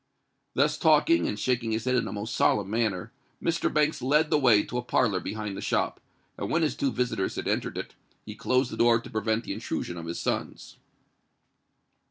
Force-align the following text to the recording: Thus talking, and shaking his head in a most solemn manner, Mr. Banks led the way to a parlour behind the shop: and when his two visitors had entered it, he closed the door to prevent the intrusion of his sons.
Thus 0.55 0.79
talking, 0.79 1.27
and 1.27 1.37
shaking 1.37 1.73
his 1.73 1.83
head 1.85 1.93
in 1.93 2.07
a 2.07 2.11
most 2.11 2.35
solemn 2.35 2.71
manner, 2.71 3.11
Mr. 3.39 3.71
Banks 3.71 4.01
led 4.01 4.31
the 4.31 4.39
way 4.39 4.63
to 4.63 4.79
a 4.79 4.81
parlour 4.81 5.19
behind 5.19 5.55
the 5.55 5.61
shop: 5.61 5.99
and 6.39 6.49
when 6.49 6.63
his 6.63 6.75
two 6.75 6.91
visitors 6.91 7.35
had 7.35 7.47
entered 7.47 7.77
it, 7.77 7.93
he 8.25 8.33
closed 8.33 8.71
the 8.71 8.77
door 8.77 8.99
to 8.99 9.11
prevent 9.11 9.43
the 9.43 9.53
intrusion 9.53 9.97
of 9.97 10.07
his 10.07 10.17
sons. 10.17 10.77